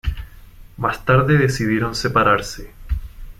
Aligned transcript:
Más 0.77 1.05
tarde 1.05 1.37
decidieron 1.37 1.93
separarse. 1.93 2.71